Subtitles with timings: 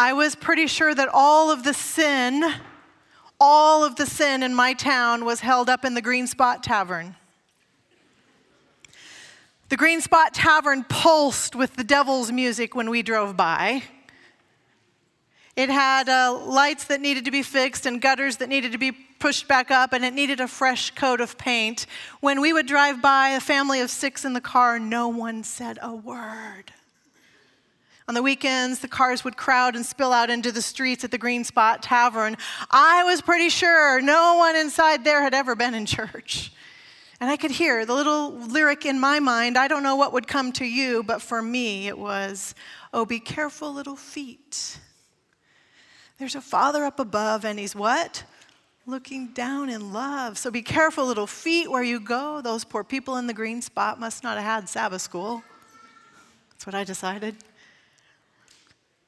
[0.00, 2.44] I was pretty sure that all of the sin,
[3.40, 7.16] all of the sin in my town was held up in the Green Spot Tavern.
[9.70, 13.82] The Green Spot Tavern pulsed with the devil's music when we drove by.
[15.56, 18.92] It had uh, lights that needed to be fixed and gutters that needed to be
[18.92, 21.86] pushed back up, and it needed a fresh coat of paint.
[22.20, 25.76] When we would drive by a family of six in the car, no one said
[25.82, 26.72] a word.
[28.08, 31.18] On the weekends, the cars would crowd and spill out into the streets at the
[31.18, 32.38] Green Spot Tavern.
[32.70, 36.50] I was pretty sure no one inside there had ever been in church.
[37.20, 40.26] And I could hear the little lyric in my mind I don't know what would
[40.26, 42.54] come to you, but for me it was,
[42.94, 44.78] Oh, be careful, little feet.
[46.18, 48.24] There's a father up above, and he's what?
[48.86, 50.38] Looking down in love.
[50.38, 52.40] So be careful, little feet, where you go.
[52.40, 55.42] Those poor people in the green spot must not have had Sabbath school.
[56.50, 57.36] That's what I decided.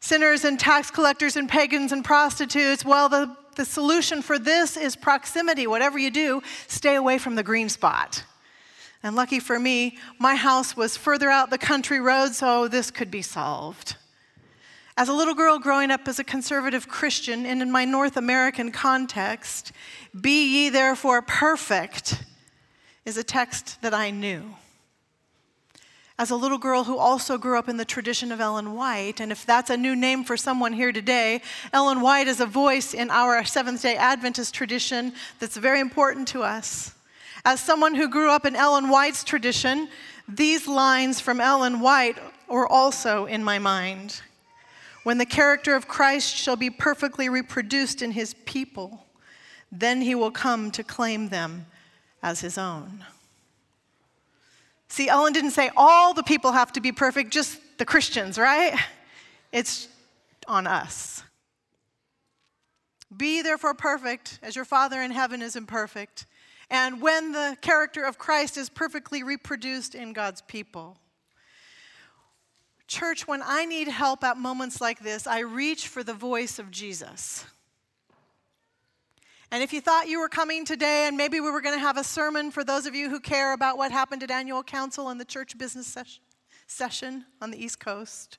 [0.01, 4.97] Sinners and tax collectors and pagans and prostitutes, well, the, the solution for this is
[4.97, 5.67] proximity.
[5.67, 8.25] Whatever you do, stay away from the green spot.
[9.03, 13.11] And lucky for me, my house was further out the country road, so this could
[13.11, 13.97] be solved.
[14.97, 18.73] As a little girl growing up as a conservative Christian and in my North American
[18.73, 19.73] context,
[20.19, 22.23] be ye therefore perfect
[23.07, 24.57] is a text that I knew.
[26.21, 29.33] As a little girl who also grew up in the tradition of Ellen White, and
[29.33, 31.41] if that's a new name for someone here today,
[31.73, 36.43] Ellen White is a voice in our Seventh day Adventist tradition that's very important to
[36.43, 36.93] us.
[37.47, 39.89] As someone who grew up in Ellen White's tradition,
[40.29, 44.21] these lines from Ellen White were also in my mind.
[45.05, 49.07] When the character of Christ shall be perfectly reproduced in his people,
[49.73, 51.65] then he will come to claim them
[52.23, 53.07] as his own.
[54.91, 58.79] See, Ellen didn't say all the people have to be perfect, just the Christians, right?
[59.53, 59.89] It's
[60.47, 61.23] on us.
[63.17, 66.27] Be therefore perfect as your Father in heaven is imperfect.
[66.71, 70.99] And when the character of Christ is perfectly reproduced in God's people,
[72.91, 76.73] Church, when I need help at moments like this, I reach for the voice of
[76.73, 77.47] Jesus.
[79.53, 81.97] And if you thought you were coming today and maybe we were going to have
[81.97, 85.21] a sermon for those of you who care about what happened at annual council and
[85.21, 86.23] the church business session,
[86.69, 88.39] session on the East Coast,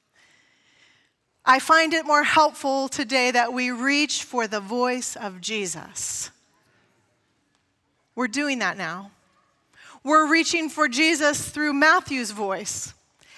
[1.43, 6.29] I find it more helpful today that we reach for the voice of Jesus.
[8.15, 9.11] We're doing that now.
[10.03, 12.93] We're reaching for Jesus through Matthew's voice.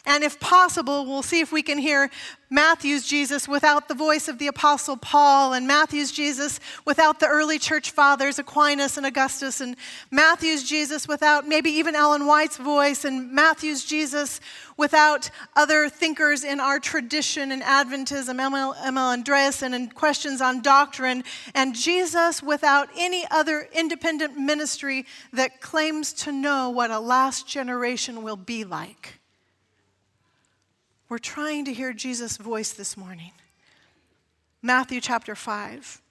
[0.05, 2.09] And if possible, we'll see if we can hear
[2.49, 7.57] Matthew's Jesus without the voice of the Apostle Paul, and Matthew's Jesus without the early
[7.57, 9.77] church fathers, Aquinas and Augustus, and
[10.11, 14.41] Matthew's Jesus without maybe even Ellen White's voice, and Matthew's Jesus
[14.75, 19.09] without other thinkers in our tradition and Adventism, Emil, Emil
[19.63, 21.23] and questions on doctrine,
[21.55, 28.21] and Jesus without any other independent ministry that claims to know what a last generation
[28.21, 29.21] will be like.
[31.09, 33.31] We're trying to hear Jesus' voice this morning.
[34.61, 36.01] Matthew chapter 5.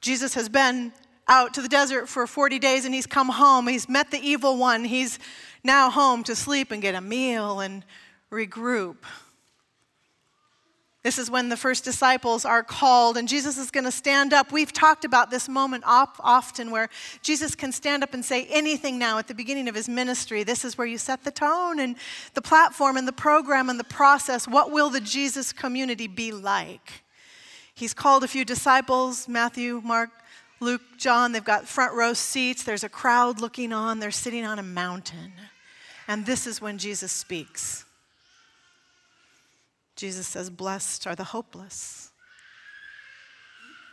[0.00, 0.92] Jesus has been
[1.28, 3.68] out to the desert for 40 days and he's come home.
[3.68, 4.84] He's met the evil one.
[4.84, 5.18] He's
[5.62, 7.84] now home to sleep and get a meal and
[8.32, 8.96] regroup.
[11.02, 14.52] This is when the first disciples are called, and Jesus is going to stand up.
[14.52, 16.90] We've talked about this moment often where
[17.22, 20.42] Jesus can stand up and say anything now at the beginning of his ministry.
[20.42, 21.96] This is where you set the tone and
[22.34, 24.46] the platform and the program and the process.
[24.46, 27.02] What will the Jesus community be like?
[27.74, 30.10] He's called a few disciples Matthew, Mark,
[30.60, 31.32] Luke, John.
[31.32, 32.62] They've got front row seats.
[32.62, 34.00] There's a crowd looking on.
[34.00, 35.32] They're sitting on a mountain.
[36.06, 37.86] And this is when Jesus speaks.
[40.00, 42.10] Jesus says, Blessed are the hopeless,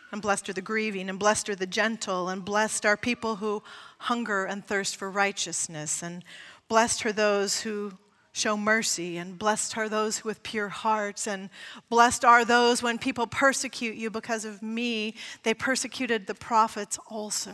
[0.09, 3.61] and blessed are the grieving, and blessed are the gentle, and blessed are people who
[3.97, 6.23] hunger and thirst for righteousness, and
[6.69, 7.91] blessed are those who
[8.31, 11.49] show mercy, and blessed are those with pure hearts, and
[11.89, 15.13] blessed are those when people persecute you because of me.
[15.43, 17.53] They persecuted the prophets also.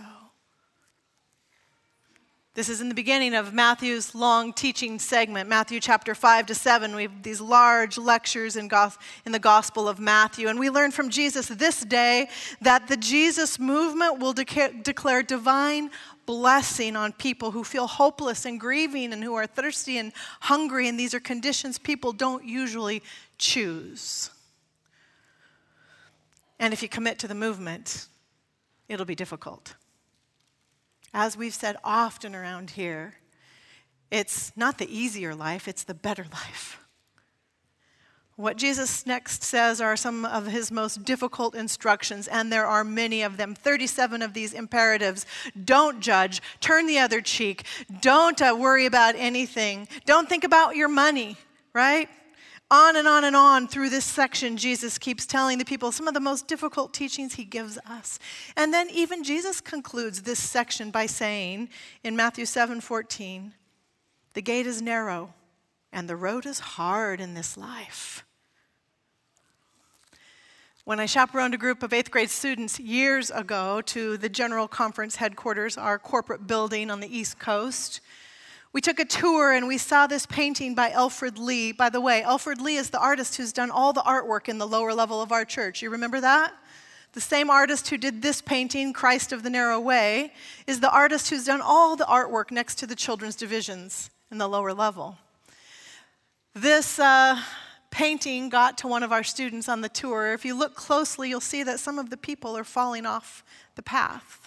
[2.56, 6.96] This is in the beginning of Matthew's long teaching segment, Matthew chapter 5 to 7.
[6.96, 8.70] We have these large lectures in,
[9.26, 10.48] in the Gospel of Matthew.
[10.48, 12.30] And we learn from Jesus this day
[12.62, 15.90] that the Jesus movement will declare divine
[16.28, 20.88] blessing on people who feel hopeless and grieving and who are thirsty and hungry.
[20.88, 23.02] And these are conditions people don't usually
[23.40, 24.30] choose.
[26.60, 28.06] And if you commit to the movement,
[28.88, 29.74] it'll be difficult.
[31.14, 33.16] As we've said often around here,
[34.10, 36.80] it's not the easier life, it's the better life.
[38.36, 43.22] What Jesus next says are some of his most difficult instructions, and there are many
[43.22, 45.28] of them 37 of these imperatives.
[45.64, 47.64] Don't judge, turn the other cheek,
[48.02, 51.38] don't uh, worry about anything, don't think about your money,
[51.74, 52.10] right?
[52.74, 56.16] On and on and on through this section, Jesus keeps telling the people some of
[56.16, 58.18] the most difficult teachings he gives us.
[58.58, 61.70] And then even Jesus concludes this section by saying
[62.04, 63.54] in Matthew 7 14,
[64.34, 65.36] the gate is narrow
[65.92, 68.26] and the road is hard in this life.
[70.84, 75.18] When I chaperoned a group of eighth grade students years ago to the General Conference
[75.18, 78.02] headquarters, our corporate building on the East Coast,
[78.74, 81.72] we took a tour and we saw this painting by Elfred Lee.
[81.72, 84.68] By the way, Elfred Lee is the artist who's done all the artwork in the
[84.68, 85.84] lower level of our church.
[85.84, 86.54] You remember that?
[87.14, 90.34] The same artist who did this painting, Christ of the Narrow Way,
[90.66, 94.48] is the artist who's done all the artwork next to the children's divisions in the
[94.48, 95.20] lower level.
[96.56, 97.40] This uh,
[97.92, 100.34] painting got to one of our students on the tour.
[100.34, 103.44] If you look closely, you'll see that some of the people are falling off
[103.76, 104.40] the path.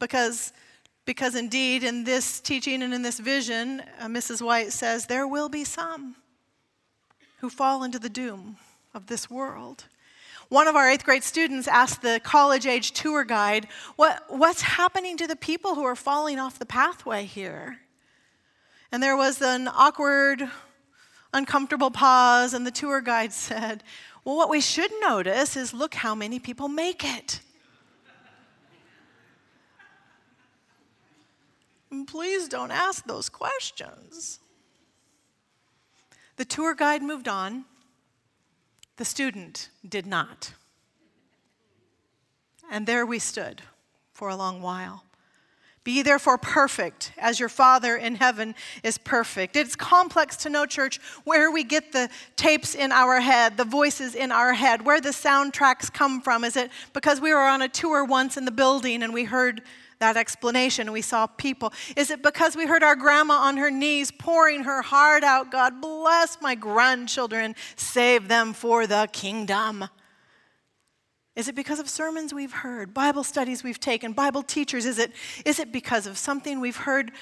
[0.00, 0.52] Because,
[1.08, 4.42] because indeed, in this teaching and in this vision, uh, Mrs.
[4.42, 6.16] White says, there will be some
[7.38, 8.58] who fall into the doom
[8.92, 9.86] of this world.
[10.50, 15.16] One of our eighth grade students asked the college age tour guide, what, What's happening
[15.16, 17.78] to the people who are falling off the pathway here?
[18.92, 20.46] And there was an awkward,
[21.32, 23.82] uncomfortable pause, and the tour guide said,
[24.26, 27.40] Well, what we should notice is look how many people make it.
[32.06, 34.40] Please don't ask those questions.
[36.36, 37.64] The tour guide moved on.
[38.96, 40.52] The student did not.
[42.70, 43.62] And there we stood
[44.12, 45.04] for a long while.
[45.84, 49.56] Be therefore perfect as your Father in heaven is perfect.
[49.56, 54.14] It's complex to know, church, where we get the tapes in our head, the voices
[54.14, 56.44] in our head, where the soundtracks come from.
[56.44, 59.62] Is it because we were on a tour once in the building and we heard
[59.98, 61.72] that explanation we saw people?
[61.96, 65.80] Is it because we heard our grandma on her knees pouring her heart out, God
[65.80, 69.88] bless my grandchildren, save them for the kingdom?
[71.36, 74.84] Is it because of sermons we've heard, Bible studies we've taken, Bible teachers?
[74.84, 75.12] Is it,
[75.44, 77.12] is it because of something we've heard?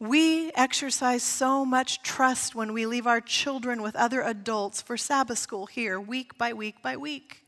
[0.00, 5.38] We exercise so much trust when we leave our children with other adults for Sabbath
[5.38, 7.44] school here, week by week by week.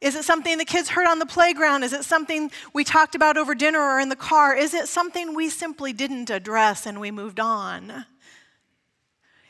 [0.00, 1.82] Is it something the kids heard on the playground?
[1.82, 4.54] Is it something we talked about over dinner or in the car?
[4.56, 8.06] Is it something we simply didn't address and we moved on?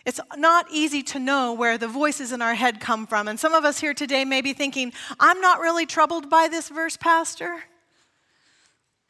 [0.05, 3.29] It's not easy to know where the voices in our head come from.
[3.29, 6.69] And some of us here today may be thinking, I'm not really troubled by this
[6.69, 7.63] verse, Pastor.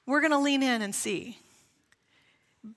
[0.04, 1.38] We're going to lean in and see.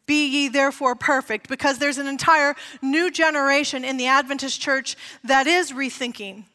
[0.05, 4.95] Be ye therefore perfect, because there's an entire new generation in the Adventist church
[5.25, 6.45] that is rethinking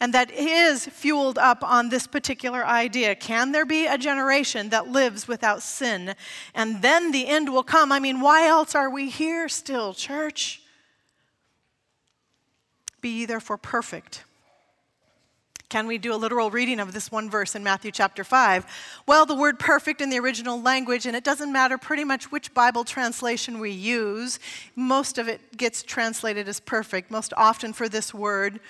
[0.00, 3.14] and that is fueled up on this particular idea.
[3.14, 6.14] Can there be a generation that lives without sin?
[6.54, 7.90] And then the end will come.
[7.90, 10.60] I mean, why else are we here still, church?
[13.00, 14.24] Be ye therefore perfect.
[15.68, 18.66] Can we do a literal reading of this one verse in Matthew chapter 5?
[19.06, 22.54] Well, the word perfect in the original language, and it doesn't matter pretty much which
[22.54, 24.38] Bible translation we use,
[24.76, 27.10] most of it gets translated as perfect.
[27.10, 28.60] Most often for this word,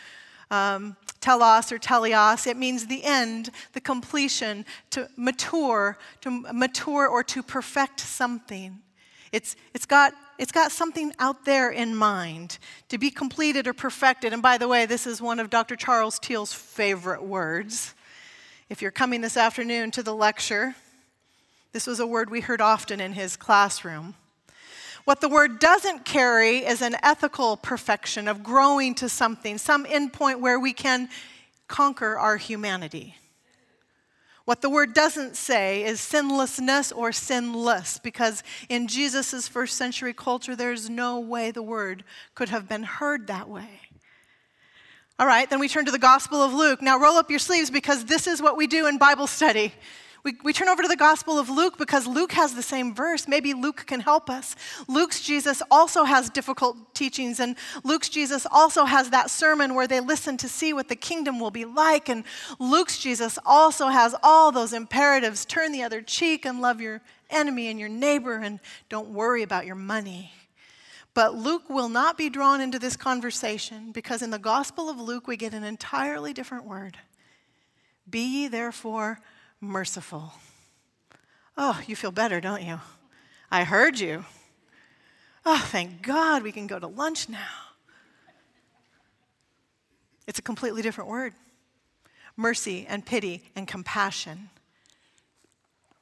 [0.50, 0.96] um,
[1.26, 7.42] telos or teleos, it means the end, the completion, to mature, to mature or to
[7.42, 8.78] perfect something.
[9.32, 12.58] It's, it's got it's got something out there in mind
[12.90, 14.34] to be completed or perfected.
[14.34, 15.76] And by the way, this is one of Dr.
[15.76, 17.94] Charles Teel's favorite words.
[18.68, 20.74] If you're coming this afternoon to the lecture,
[21.72, 24.14] this was a word we heard often in his classroom.
[25.06, 30.40] What the word doesn't carry is an ethical perfection of growing to something, some endpoint
[30.40, 31.08] where we can
[31.68, 33.14] conquer our humanity.
[34.46, 40.56] What the word doesn't say is sinlessness or sinless, because in Jesus' first century culture,
[40.56, 42.02] there's no way the word
[42.34, 43.68] could have been heard that way.
[45.20, 46.82] All right, then we turn to the Gospel of Luke.
[46.82, 49.72] Now roll up your sleeves because this is what we do in Bible study.
[50.22, 53.28] We, we turn over to the Gospel of Luke because Luke has the same verse.
[53.28, 54.56] Maybe Luke can help us.
[54.88, 60.00] Luke's Jesus also has difficult teachings, and Luke's Jesus also has that sermon where they
[60.00, 62.08] listen to see what the kingdom will be like.
[62.08, 62.24] And
[62.58, 67.68] Luke's Jesus also has all those imperatives turn the other cheek and love your enemy
[67.68, 68.58] and your neighbor, and
[68.88, 70.32] don't worry about your money.
[71.14, 75.26] But Luke will not be drawn into this conversation because in the Gospel of Luke
[75.26, 76.98] we get an entirely different word.
[78.08, 79.20] Be ye therefore
[79.60, 80.32] merciful.
[81.56, 82.80] Oh, you feel better, don't you?
[83.50, 84.24] I heard you.
[85.44, 87.38] Oh, thank God we can go to lunch now.
[90.26, 91.32] It's a completely different word
[92.36, 94.50] mercy and pity and compassion.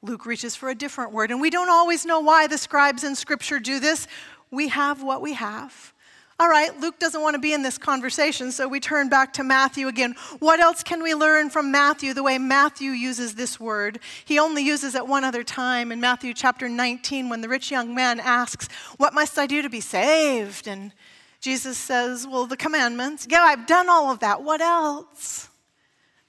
[0.01, 3.15] Luke reaches for a different word, and we don't always know why the scribes in
[3.15, 4.07] Scripture do this.
[4.51, 5.93] We have what we have.
[6.37, 9.43] All right, Luke doesn't want to be in this conversation, so we turn back to
[9.43, 10.15] Matthew again.
[10.39, 13.99] What else can we learn from Matthew, the way Matthew uses this word?
[14.25, 17.95] He only uses it one other time in Matthew chapter 19 when the rich young
[17.95, 20.67] man asks, What must I do to be saved?
[20.67, 20.91] And
[21.39, 23.25] Jesus says, Well, the commandments.
[23.29, 24.43] Yeah, I've done all of that.
[24.43, 25.47] What else?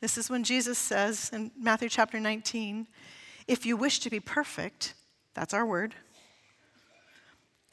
[0.00, 2.86] This is when Jesus says in Matthew chapter 19,
[3.48, 4.94] If you wish to be perfect,
[5.34, 5.96] that's our word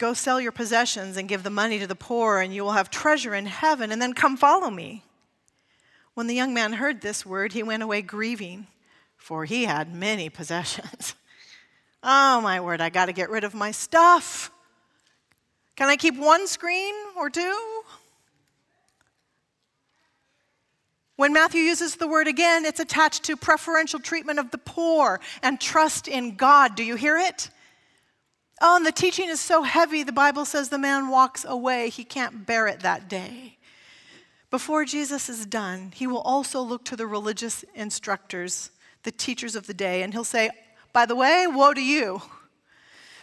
[0.04, 2.90] Go sell your possessions and give the money to the poor, and you will have
[2.90, 5.02] treasure in heaven, and then come follow me.
[6.12, 8.66] When the young man heard this word, he went away grieving,
[9.16, 11.14] for he had many possessions.
[12.02, 14.50] oh, my word, I got to get rid of my stuff.
[15.74, 17.82] Can I keep one screen or two?
[21.16, 25.58] When Matthew uses the word again, it's attached to preferential treatment of the poor and
[25.58, 26.74] trust in God.
[26.74, 27.48] Do you hear it?
[28.60, 31.88] Oh, and the teaching is so heavy, the Bible says the man walks away.
[31.88, 33.58] He can't bear it that day.
[34.50, 38.70] Before Jesus is done, he will also look to the religious instructors,
[39.02, 40.50] the teachers of the day, and he'll say,
[40.92, 42.22] By the way, woe to you!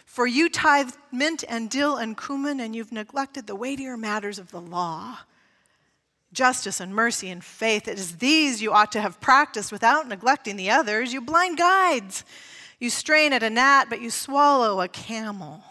[0.04, 4.50] For you tithe mint and dill and cumin, and you've neglected the weightier matters of
[4.50, 5.20] the law
[6.32, 7.86] justice and mercy and faith.
[7.86, 11.12] It is these you ought to have practiced without neglecting the others.
[11.12, 12.24] You blind guides.
[12.82, 15.62] You strain at a gnat, but you swallow a camel.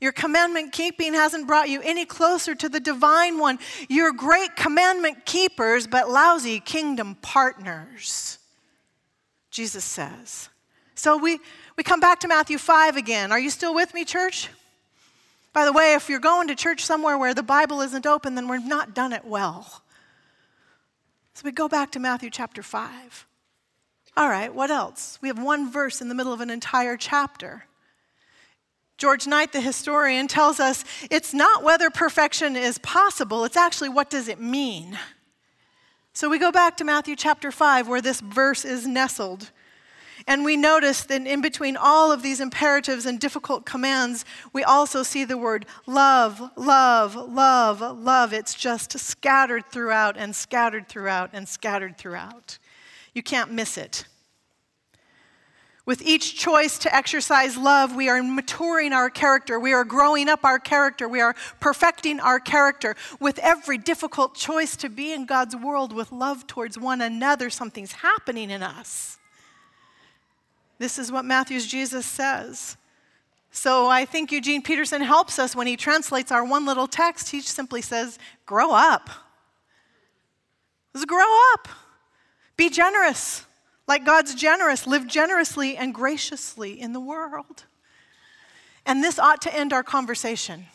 [0.00, 3.58] Your commandment keeping hasn't brought you any closer to the divine one.
[3.90, 8.38] You're great commandment keepers, but lousy kingdom partners,
[9.50, 10.48] Jesus says.
[10.94, 11.38] So we,
[11.76, 13.30] we come back to Matthew 5 again.
[13.30, 14.48] Are you still with me, church?
[15.52, 18.48] By the way, if you're going to church somewhere where the Bible isn't open, then
[18.48, 19.82] we've not done it well.
[21.34, 23.26] So we go back to Matthew chapter 5.
[24.16, 25.18] All right, what else?
[25.22, 27.64] We have one verse in the middle of an entire chapter.
[28.98, 34.10] George Knight, the historian, tells us it's not whether perfection is possible, it's actually what
[34.10, 34.98] does it mean.
[36.12, 39.50] So we go back to Matthew chapter 5, where this verse is nestled.
[40.26, 45.02] And we notice that in between all of these imperatives and difficult commands, we also
[45.02, 48.32] see the word love, love, love, love.
[48.32, 52.58] It's just scattered throughout and scattered throughout and scattered throughout.
[53.14, 54.04] You can't miss it.
[55.84, 59.58] With each choice to exercise love, we are maturing our character.
[59.58, 61.08] We are growing up our character.
[61.08, 62.94] We are perfecting our character.
[63.18, 67.92] With every difficult choice to be in God's world with love towards one another, something's
[67.92, 69.18] happening in us.
[70.78, 72.76] This is what Matthew's Jesus says.
[73.50, 77.30] So I think Eugene Peterson helps us when he translates our one little text.
[77.30, 79.10] He simply says, Grow up.
[81.06, 81.68] Grow up.
[82.56, 83.44] Be generous,
[83.88, 84.86] like God's generous.
[84.86, 87.64] Live generously and graciously in the world.
[88.84, 90.66] And this ought to end our conversation.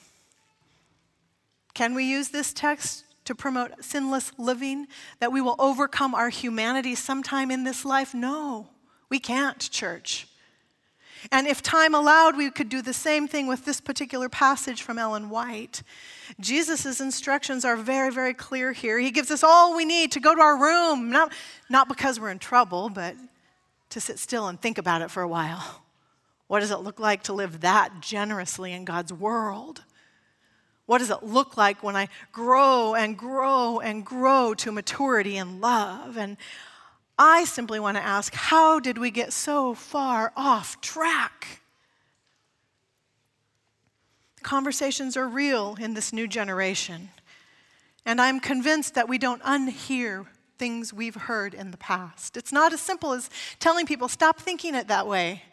[1.73, 4.87] Can we use this text to promote sinless living,
[5.19, 8.13] that we will overcome our humanity sometime in this life?
[8.13, 8.69] No,
[9.09, 10.27] we can't, church.
[11.31, 14.97] And if time allowed, we could do the same thing with this particular passage from
[14.97, 15.83] Ellen White.
[16.39, 18.99] Jesus' instructions are very, very clear here.
[18.99, 21.31] He gives us all we need to go to our room, not,
[21.69, 23.15] not because we're in trouble, but
[23.89, 25.81] to sit still and think about it for a while.
[26.47, 29.83] What does it look like to live that generously in God's world?
[30.85, 35.59] What does it look like when I grow and grow and grow to maturity and
[35.59, 36.17] love?
[36.17, 36.37] And
[37.17, 41.61] I simply want to ask how did we get so far off track?
[44.43, 47.09] Conversations are real in this new generation.
[48.05, 52.37] And I'm convinced that we don't unhear things we've heard in the past.
[52.37, 55.43] It's not as simple as telling people, stop thinking it that way.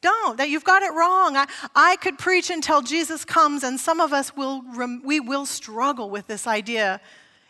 [0.00, 1.36] Don't, that you've got it wrong.
[1.36, 4.62] I, I could preach until Jesus comes, and some of us will,
[5.04, 7.00] we will struggle with this idea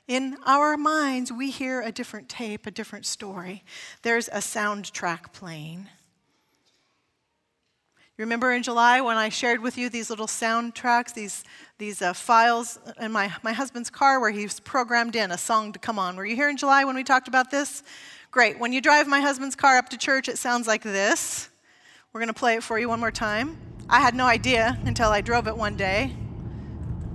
[0.09, 3.62] in our minds, we hear a different tape, a different story.
[4.02, 5.88] There's a soundtrack playing.
[8.18, 11.44] You remember in July when I shared with you these little soundtracks, these,
[11.78, 15.78] these uh, files in my, my husband's car where he's programmed in a song to
[15.78, 16.16] come on?
[16.16, 17.82] Were you here in July when we talked about this?
[18.30, 18.59] Great.
[18.59, 21.49] When you drive my husband's car up to church, it sounds like this.
[22.12, 23.56] We're going to play it for you one more time.
[23.88, 26.14] I had no idea until I drove it one day.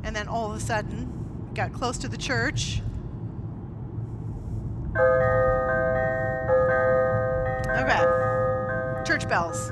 [0.03, 1.16] And then all of a sudden,
[1.57, 2.81] got close to the church.
[7.75, 9.71] Okay, church bells.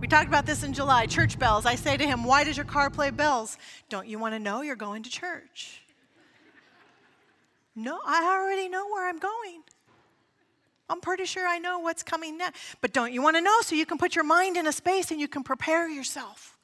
[0.00, 1.06] We talked about this in July.
[1.06, 1.66] Church bells.
[1.66, 3.56] I say to him, Why does your car play bells?
[3.90, 5.82] Don't you want to know you're going to church?
[7.76, 9.62] No, I already know where I'm going.
[10.88, 12.60] I'm pretty sure I know what's coming next.
[12.80, 15.12] But don't you want to know so you can put your mind in a space
[15.12, 16.58] and you can prepare yourself?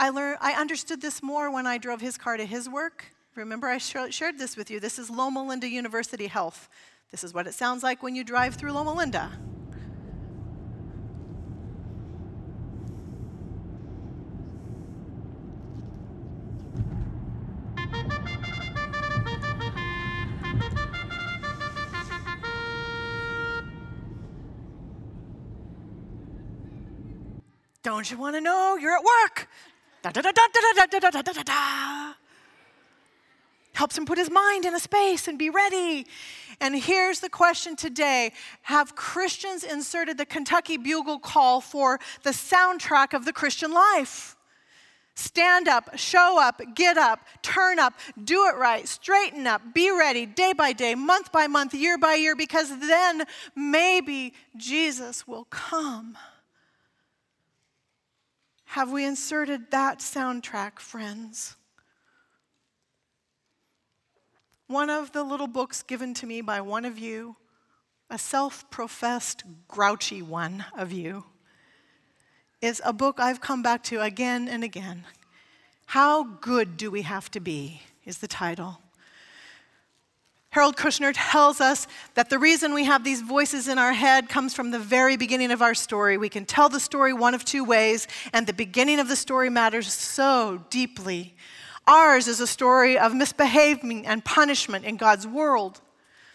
[0.00, 3.04] I learned I understood this more when I drove his car to his work.
[3.34, 4.80] Remember I shared this with you.
[4.80, 6.70] This is Loma Linda University Health.
[7.10, 9.30] This is what it sounds like when you drive through Loma Linda.
[27.82, 28.78] Don't you want to know?
[28.80, 29.46] You're at work.
[30.02, 32.12] Da, da, da, da, da, da, da, da, da, da, da.
[33.74, 36.06] Helps him put his mind in a space and be ready.
[36.60, 43.14] And here's the question today Have Christians inserted the Kentucky Bugle call for the soundtrack
[43.14, 44.36] of the Christian life?
[45.14, 47.92] Stand up, show up, get up, turn up,
[48.24, 52.14] do it right, straighten up, be ready day by day, month by month, year by
[52.14, 56.16] year, because then maybe Jesus will come.
[58.74, 61.56] Have we inserted that soundtrack, friends?
[64.68, 67.34] One of the little books given to me by one of you,
[68.08, 71.24] a self professed grouchy one of you,
[72.62, 75.04] is a book I've come back to again and again.
[75.86, 78.80] How Good Do We Have to Be is the title.
[80.52, 84.52] Harold Kushner tells us that the reason we have these voices in our head comes
[84.52, 86.16] from the very beginning of our story.
[86.16, 89.48] We can tell the story one of two ways, and the beginning of the story
[89.48, 91.36] matters so deeply.
[91.86, 95.80] Ours is a story of misbehaving and punishment in God's world.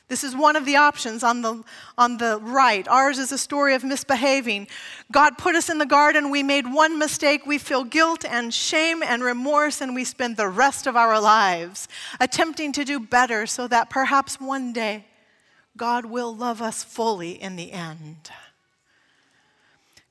[0.07, 1.63] This is one of the options on the,
[1.97, 2.87] on the right.
[2.87, 4.67] Ours is a story of misbehaving.
[5.11, 6.29] God put us in the garden.
[6.29, 7.47] We made one mistake.
[7.47, 11.87] We feel guilt and shame and remorse, and we spend the rest of our lives
[12.19, 15.05] attempting to do better so that perhaps one day
[15.75, 18.29] God will love us fully in the end.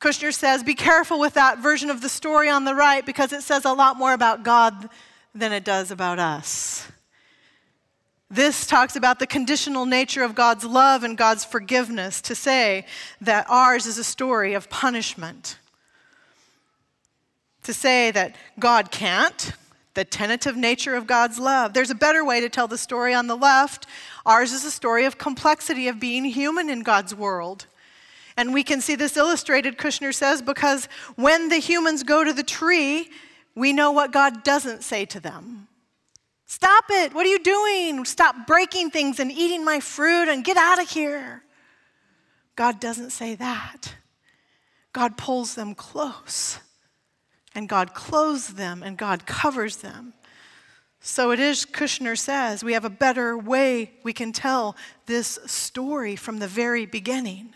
[0.00, 3.42] Kushner says, Be careful with that version of the story on the right because it
[3.42, 4.90] says a lot more about God
[5.34, 6.88] than it does about us.
[8.34, 12.84] This talks about the conditional nature of God's love and God's forgiveness, to say
[13.20, 15.56] that ours is a story of punishment.
[17.62, 19.52] To say that God can't,
[19.94, 21.74] the tentative nature of God's love.
[21.74, 23.86] There's a better way to tell the story on the left.
[24.26, 27.66] Ours is a story of complexity of being human in God's world.
[28.36, 32.42] And we can see this illustrated, Kushner says, because when the humans go to the
[32.42, 33.10] tree,
[33.54, 35.68] we know what God doesn't say to them.
[36.54, 37.12] Stop it.
[37.12, 38.04] What are you doing?
[38.04, 41.42] Stop breaking things and eating my fruit and get out of here.
[42.54, 43.96] God doesn't say that.
[44.92, 46.60] God pulls them close,
[47.56, 50.14] and God clothes them, and God covers them.
[51.00, 56.14] So it is, Kushner says, we have a better way we can tell this story
[56.14, 57.52] from the very beginning.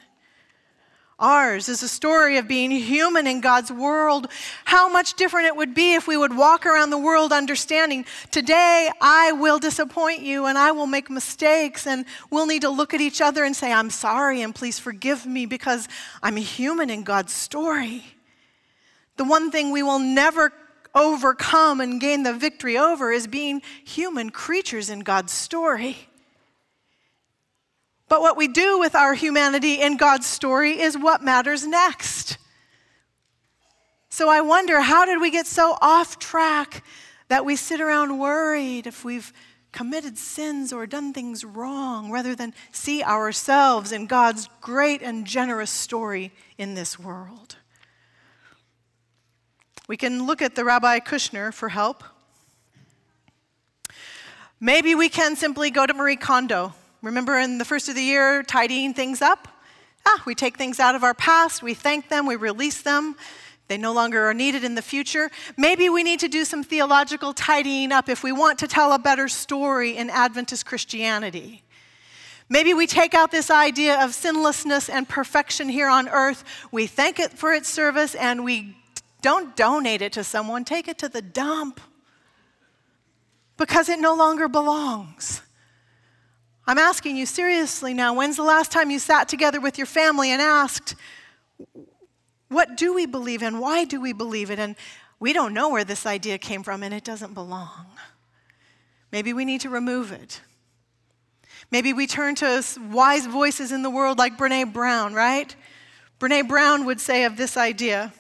[1.21, 4.29] Ours is a story of being human in God's world.
[4.65, 8.89] How much different it would be if we would walk around the world understanding today
[9.01, 13.01] I will disappoint you and I will make mistakes, and we'll need to look at
[13.01, 15.89] each other and say, I'm sorry and please forgive me because
[16.23, 18.05] I'm human in God's story.
[19.17, 20.53] The one thing we will never
[20.95, 26.08] overcome and gain the victory over is being human creatures in God's story.
[28.09, 32.38] But what we do with our humanity in God's story is what matters next.
[34.09, 36.83] So I wonder how did we get so off track
[37.29, 39.33] that we sit around worried if we've
[39.71, 45.71] committed sins or done things wrong rather than see ourselves in God's great and generous
[45.71, 47.57] story in this world?
[49.87, 52.03] We can look at the Rabbi Kushner for help.
[54.59, 58.43] Maybe we can simply go to Marie Kondo Remember in the first of the year,
[58.43, 59.49] tidying things up?
[60.05, 63.17] Ah, we take things out of our past, we thank them, we release them.
[63.69, 65.31] They no longer are needed in the future.
[65.57, 68.99] Maybe we need to do some theological tidying up if we want to tell a
[68.99, 71.63] better story in Adventist Christianity.
[72.49, 76.45] Maybe we take out this idea of sinlessness and perfection here on earth.
[76.73, 78.75] We thank it for its service and we
[79.21, 81.79] don't donate it to someone, take it to the dump
[83.59, 85.43] because it no longer belongs.
[86.69, 90.31] I'm asking you seriously now when's the last time you sat together with your family
[90.31, 90.97] and asked,
[92.49, 93.59] What do we believe in?
[93.59, 94.59] Why do we believe it?
[94.59, 94.77] And
[95.19, 97.87] we don't know where this idea came from and it doesn't belong.
[99.11, 100.43] Maybe we need to remove it.
[101.71, 105.57] Maybe we turn to wise voices in the world like Brene Brown, right?
[106.21, 108.13] Brene Brown would say of this idea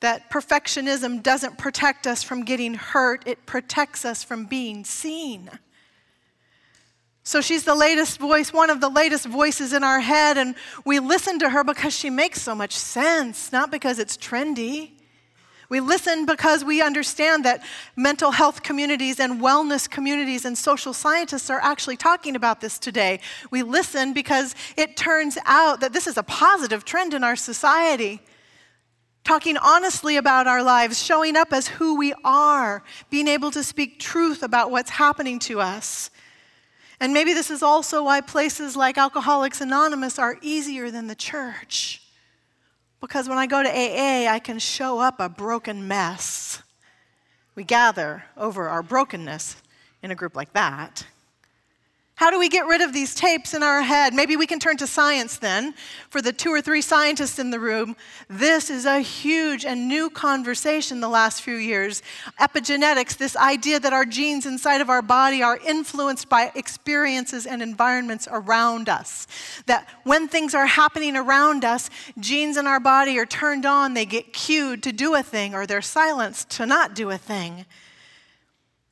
[0.00, 5.48] that perfectionism doesn't protect us from getting hurt, it protects us from being seen.
[7.24, 10.98] So she's the latest voice, one of the latest voices in our head, and we
[10.98, 14.90] listen to her because she makes so much sense, not because it's trendy.
[15.68, 17.62] We listen because we understand that
[17.96, 23.20] mental health communities and wellness communities and social scientists are actually talking about this today.
[23.50, 28.20] We listen because it turns out that this is a positive trend in our society.
[29.24, 34.00] Talking honestly about our lives, showing up as who we are, being able to speak
[34.00, 36.10] truth about what's happening to us.
[37.02, 42.00] And maybe this is also why places like Alcoholics Anonymous are easier than the church.
[43.00, 46.62] Because when I go to AA, I can show up a broken mess.
[47.56, 49.56] We gather over our brokenness
[50.00, 51.04] in a group like that.
[52.22, 54.14] How do we get rid of these tapes in our head?
[54.14, 55.74] Maybe we can turn to science then.
[56.08, 57.96] For the two or three scientists in the room,
[58.28, 62.00] this is a huge and new conversation the last few years.
[62.38, 67.60] Epigenetics, this idea that our genes inside of our body are influenced by experiences and
[67.60, 69.26] environments around us.
[69.66, 74.06] That when things are happening around us, genes in our body are turned on, they
[74.06, 77.66] get cued to do a thing, or they're silenced to not do a thing.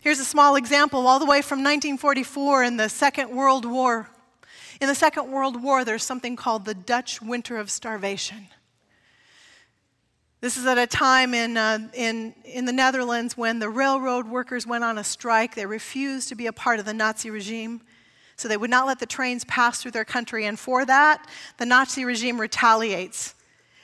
[0.02, 4.08] Here's a small example all the way from 1944 in the Second World War.
[4.80, 8.48] In the Second World War, there's something called the Dutch Winter of Starvation.
[10.40, 14.66] This is at a time in, uh, in, in the Netherlands when the railroad workers
[14.66, 15.54] went on a strike.
[15.54, 17.82] They refused to be a part of the Nazi regime,
[18.36, 20.46] so they would not let the trains pass through their country.
[20.46, 23.34] And for that, the Nazi regime retaliates.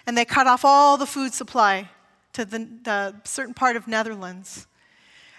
[0.07, 1.91] And they cut off all the food supply
[2.33, 4.67] to the, the certain part of Netherlands.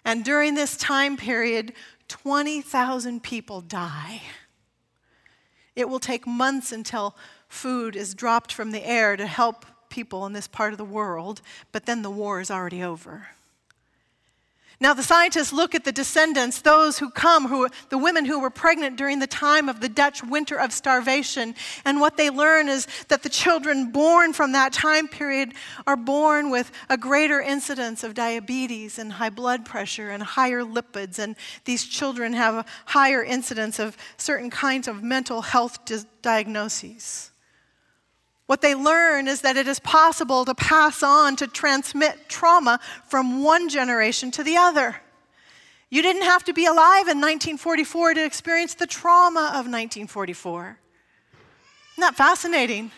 [0.07, 1.73] And during this time period,
[2.07, 4.21] 20,000 people die.
[5.75, 7.17] It will take months until
[7.49, 11.41] food is dropped from the air to help people in this part of the world,
[11.73, 13.27] but then the war is already over.
[14.79, 18.51] Now, the scientists look at the descendants, those who come, who, the women who were
[18.51, 22.87] pregnant during the time of the Dutch winter of starvation, and what they learn is
[23.07, 25.55] that the children born from that time period
[25.87, 31.17] are born with a greater incidence of diabetes and high blood pressure and higher lipids,
[31.17, 31.35] and
[31.65, 35.79] these children have a higher incidence of certain kinds of mental health
[36.21, 37.31] diagnoses.
[38.47, 43.43] What they learn is that it is possible to pass on, to transmit trauma from
[43.43, 45.01] one generation to the other.
[45.89, 50.79] You didn't have to be alive in 1944 to experience the trauma of 1944.
[51.93, 52.91] Isn't that fascinating?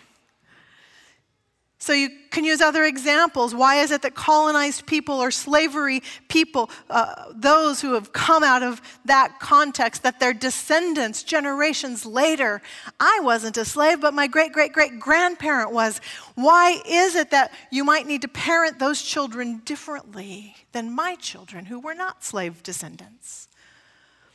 [1.81, 3.55] So you can use other examples.
[3.55, 8.63] Why is it that colonized people or slavery people, uh, those who have come out
[8.63, 12.61] of that context, that their descendants generations later,
[12.99, 16.01] I wasn't a slave, but my great great great grandparent was.
[16.35, 21.65] Why is it that you might need to parent those children differently than my children
[21.65, 23.47] who were not slave descendants?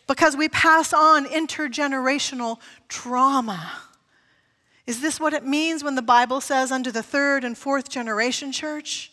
[0.06, 3.70] Because we pass on intergenerational trauma.
[4.86, 8.52] Is this what it means when the Bible says under the third and fourth generation
[8.52, 9.10] church?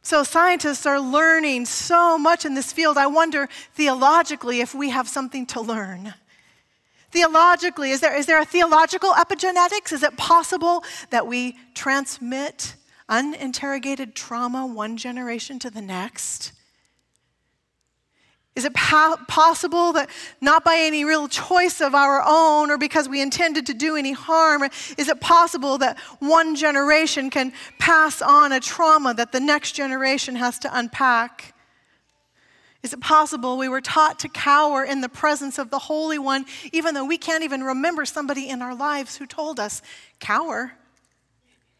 [0.00, 2.96] So, scientists are learning so much in this field.
[2.96, 6.14] I wonder theologically if we have something to learn.
[7.10, 9.92] Theologically, is there, is there a theological epigenetics?
[9.92, 12.76] Is it possible that we transmit
[13.08, 16.52] uninterrogated trauma one generation to the next?
[18.58, 23.08] Is it po- possible that not by any real choice of our own or because
[23.08, 24.64] we intended to do any harm,
[24.98, 30.34] is it possible that one generation can pass on a trauma that the next generation
[30.34, 31.54] has to unpack?
[32.82, 36.44] Is it possible we were taught to cower in the presence of the Holy One,
[36.72, 39.82] even though we can't even remember somebody in our lives who told us,
[40.18, 40.72] cower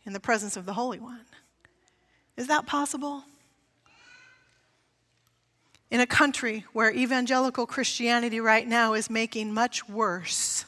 [0.07, 1.25] in the presence of the Holy One?
[2.37, 3.25] Is that possible?
[5.91, 10.65] In a country where evangelical Christianity right now is making much worse,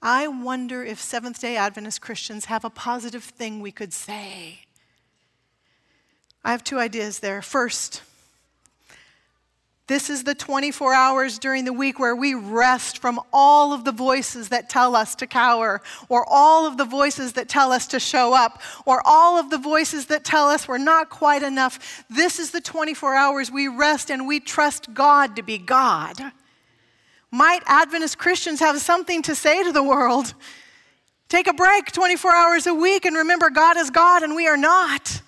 [0.00, 4.60] I wonder if Seventh day Adventist Christians have a positive thing we could say.
[6.44, 7.40] I have two ideas there.
[7.40, 8.02] First,
[9.88, 13.90] this is the 24 hours during the week where we rest from all of the
[13.92, 17.98] voices that tell us to cower, or all of the voices that tell us to
[17.98, 22.04] show up, or all of the voices that tell us we're not quite enough.
[22.08, 26.16] This is the 24 hours we rest and we trust God to be God.
[27.32, 30.34] Might Adventist Christians have something to say to the world?
[31.28, 34.56] Take a break 24 hours a week and remember God is God and we are
[34.56, 35.22] not.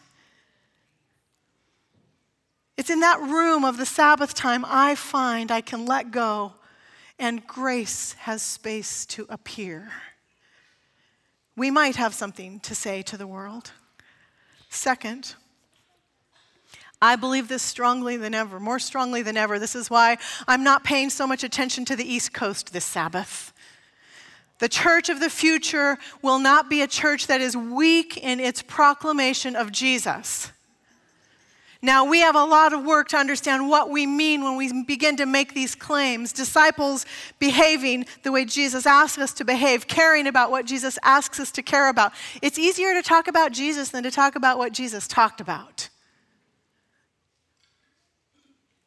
[2.84, 6.52] It's in that room of the Sabbath time I find I can let go
[7.18, 9.90] and grace has space to appear.
[11.56, 13.70] We might have something to say to the world.
[14.68, 15.34] Second,
[17.00, 19.58] I believe this strongly than ever, more strongly than ever.
[19.58, 23.54] This is why I'm not paying so much attention to the East Coast this Sabbath.
[24.58, 28.60] The church of the future will not be a church that is weak in its
[28.60, 30.52] proclamation of Jesus.
[31.84, 35.18] Now, we have a lot of work to understand what we mean when we begin
[35.18, 36.32] to make these claims.
[36.32, 37.04] Disciples
[37.38, 41.62] behaving the way Jesus asks us to behave, caring about what Jesus asks us to
[41.62, 42.14] care about.
[42.40, 45.90] It's easier to talk about Jesus than to talk about what Jesus talked about.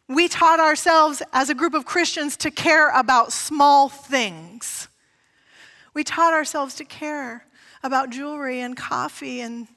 [0.08, 4.88] We taught ourselves as a group of Christians to care about small things.
[5.94, 7.46] We taught ourselves to care
[7.84, 9.68] about jewelry and coffee and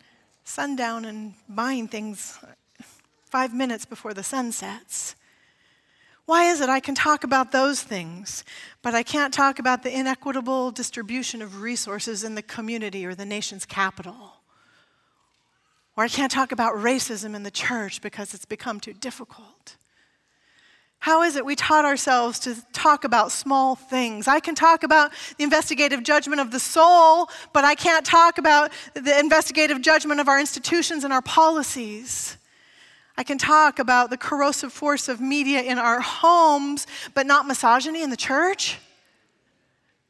[0.45, 2.39] sundown and buying things
[3.31, 5.15] five minutes before the sun sets.
[6.27, 8.45] Why is it I can talk about those things,
[8.83, 13.25] but I can't talk about the inequitable distribution of resources in the community or the
[13.25, 14.35] nation's capital?
[15.97, 19.77] Or I can't talk about racism in the church because it's become too difficult.
[21.01, 24.29] How is it we taught ourselves to talk about small things?
[24.29, 28.71] I can talk about the investigative judgment of the soul, but I can't talk about
[28.93, 32.37] the investigative judgment of our institutions and our policies.
[33.17, 38.03] I can talk about the corrosive force of media in our homes, but not misogyny
[38.03, 38.79] in the church.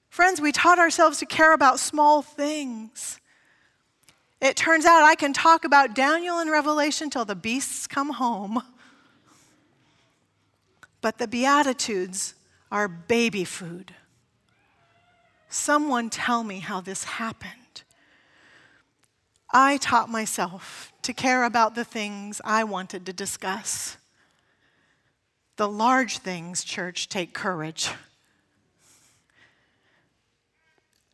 [0.09, 3.21] Friends, we taught ourselves to care about small things.
[4.41, 8.63] It turns out I can talk about Daniel and Revelation till the beasts come home.
[11.01, 12.35] But the Beatitudes
[12.71, 13.95] are baby food.
[15.49, 17.53] Someone tell me how this happened.
[19.53, 23.97] I taught myself to care about the things I wanted to discuss.
[25.57, 27.91] The large things, church, take courage.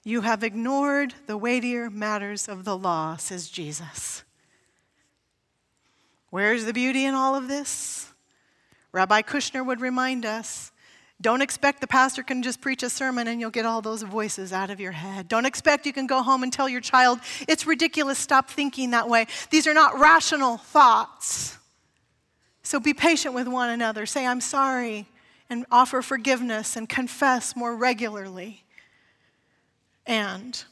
[0.04, 4.22] You have ignored the weightier matters of the law, says Jesus.
[6.30, 8.12] Where's the beauty in all of this?
[8.92, 10.70] Rabbi Kushner would remind us
[11.20, 14.52] don't expect the pastor can just preach a sermon and you'll get all those voices
[14.52, 15.28] out of your head.
[15.28, 19.08] Don't expect you can go home and tell your child, it's ridiculous, stop thinking that
[19.08, 19.26] way.
[19.50, 21.56] These are not rational thoughts.
[22.62, 24.04] So be patient with one another.
[24.06, 25.06] Say, I'm sorry,
[25.48, 28.64] and offer forgiveness and confess more regularly.
[30.04, 30.64] And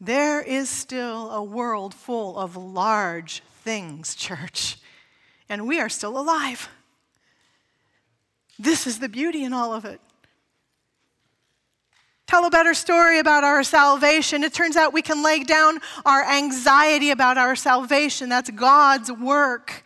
[0.00, 4.76] there is still a world full of large things, church,
[5.48, 6.68] and we are still alive.
[8.58, 10.00] This is the beauty in all of it.
[12.26, 14.42] Tell a better story about our salvation.
[14.42, 18.28] It turns out we can lay down our anxiety about our salvation.
[18.28, 19.84] That's God's work.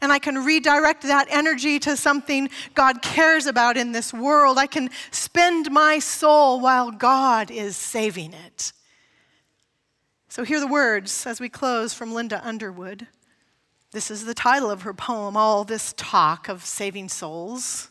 [0.00, 4.56] And I can redirect that energy to something God cares about in this world.
[4.58, 8.72] I can spend my soul while God is saving it.
[10.28, 13.06] So, hear the words as we close from Linda Underwood.
[13.92, 17.90] This is the title of her poem, All This Talk of Saving Souls.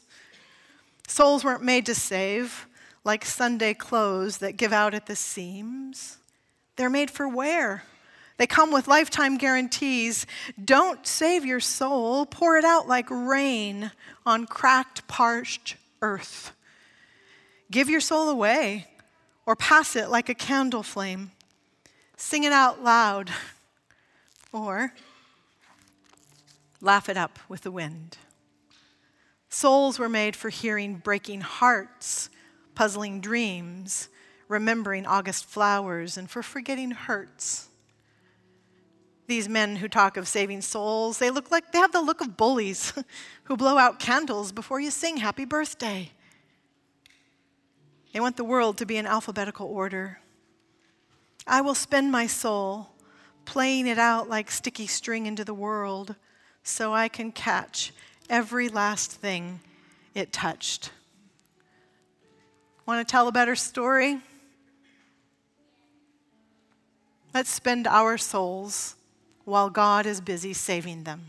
[1.12, 2.68] Souls weren't made to save,
[3.04, 6.18] like Sunday clothes that give out at the seams.
[6.78, 7.84] They're made for wear.
[8.38, 10.26] They come with lifetime guarantees.
[10.64, 13.92] Don't save your soul, pour it out like rain
[14.26, 16.54] on cracked, parched earth.
[17.70, 18.88] Give your soul away
[19.46, 21.32] or pass it like a candle flame.
[22.16, 23.32] Sing it out loud
[24.54, 24.94] or
[26.80, 28.18] laugh it up with the wind.
[29.52, 32.30] Souls were made for hearing breaking hearts,
[32.74, 34.08] puzzling dreams,
[34.48, 37.68] remembering August flowers, and for forgetting hurts.
[39.28, 42.38] These men who talk of saving souls, they look like they have the look of
[42.38, 42.94] bullies
[43.44, 46.12] who blow out candles before you sing happy birthday.
[48.14, 50.22] They want the world to be in alphabetical order.
[51.46, 52.92] I will spend my soul
[53.44, 56.16] playing it out like sticky string into the world
[56.64, 57.92] so I can catch
[58.32, 59.60] every last thing
[60.16, 60.92] it touched.
[62.88, 64.20] Want to tell a better story?
[67.34, 68.96] Let's spend our souls
[69.46, 71.22] while God is busy saving them.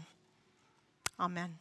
[1.21, 1.59] Amen.